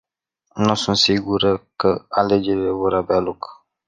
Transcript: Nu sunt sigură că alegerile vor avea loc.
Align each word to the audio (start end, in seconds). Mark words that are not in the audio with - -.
Nu 0.55 0.73
sunt 0.75 0.97
sigură 0.97 1.67
că 1.75 2.05
alegerile 2.09 2.69
vor 2.69 2.93
avea 2.93 3.19
loc. 3.19 3.65